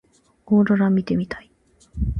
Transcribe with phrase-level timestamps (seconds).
[0.47, 1.51] オーロラ見てみたい。